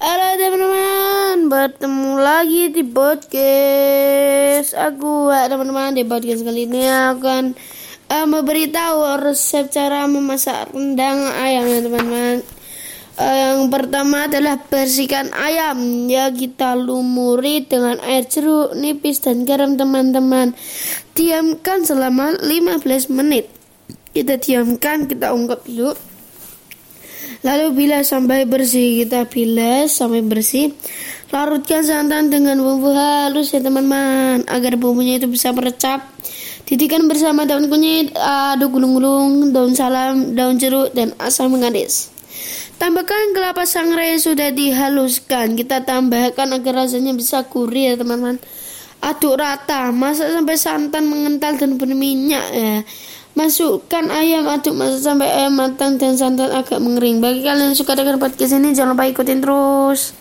Halo 0.00 0.32
teman-teman, 0.40 1.52
bertemu 1.52 2.12
lagi 2.24 2.72
di 2.72 2.80
podcast 2.88 4.72
aku 4.72 5.28
ya 5.28 5.44
teman-teman 5.44 5.92
di 5.92 6.08
podcast 6.08 6.40
kali 6.40 6.64
ini 6.64 6.88
akan 6.88 7.52
uh, 8.08 8.24
memberitahu 8.24 9.20
resep 9.20 9.68
cara 9.68 10.08
memasak 10.08 10.72
rendang 10.72 11.20
ayam 11.36 11.68
ya 11.68 11.84
teman-teman. 11.84 12.40
Uh, 13.20 13.36
yang 13.60 13.68
pertama 13.68 14.24
adalah 14.24 14.56
bersihkan 14.72 15.36
ayam 15.36 16.08
ya 16.08 16.32
kita 16.32 16.80
lumuri 16.80 17.68
dengan 17.68 18.00
air 18.00 18.24
jeruk 18.24 18.72
nipis 18.80 19.20
dan 19.20 19.44
garam 19.44 19.76
teman-teman. 19.76 20.56
Diamkan 21.12 21.84
selama 21.84 22.40
15 22.40 22.88
menit. 23.12 23.52
Kita 24.16 24.40
diamkan, 24.40 25.04
kita 25.04 25.36
ungkap 25.36 25.60
dulu 25.68 25.92
Lalu 27.40 27.66
bila 27.72 28.04
sampai 28.04 28.44
bersih 28.44 29.04
kita 29.04 29.24
bilas 29.24 29.96
sampai 29.96 30.20
bersih. 30.20 30.76
Larutkan 31.32 31.80
santan 31.80 32.28
dengan 32.28 32.60
bumbu 32.60 32.92
halus 32.92 33.54
ya 33.54 33.64
teman-teman 33.64 34.44
agar 34.44 34.76
bumbunya 34.76 35.16
itu 35.16 35.30
bisa 35.30 35.54
merecap. 35.54 36.04
Titikkan 36.68 37.08
bersama 37.08 37.48
daun 37.48 37.66
kunyit, 37.66 38.14
aduk 38.14 38.78
gulung-gulung, 38.78 39.50
daun 39.50 39.74
salam, 39.74 40.36
daun 40.36 40.60
jeruk 40.60 40.92
dan 40.92 41.16
asam 41.18 41.50
manis. 41.50 42.12
Tambahkan 42.76 43.36
kelapa 43.36 43.64
sangrai 43.64 44.14
yang 44.16 44.22
sudah 44.22 44.48
dihaluskan. 44.52 45.56
Kita 45.56 45.82
tambahkan 45.82 46.48
agar 46.54 46.84
rasanya 46.86 47.16
bisa 47.16 47.44
gurih 47.48 47.92
ya 47.92 47.94
teman-teman. 47.96 48.36
Aduk 49.00 49.40
rata, 49.40 49.88
masak 49.90 50.28
sampai 50.28 50.56
santan 50.60 51.08
mengental 51.08 51.56
dan 51.56 51.80
berminyak 51.80 52.46
ya. 52.52 52.84
Masukkan 53.38 54.10
ayam 54.10 54.50
aduk 54.50 54.74
masak 54.74 55.06
sampai 55.06 55.30
ayam 55.30 55.54
matang 55.54 55.96
dan 55.96 56.18
santan 56.18 56.50
agak 56.50 56.82
mengering. 56.82 57.22
Bagi 57.22 57.46
kalian 57.46 57.70
yang 57.70 57.78
suka 57.78 57.94
dengan 57.94 58.18
podcast 58.18 58.58
ini 58.58 58.74
jangan 58.74 58.98
lupa 58.98 59.06
ikutin 59.06 59.38
terus. 59.38 60.12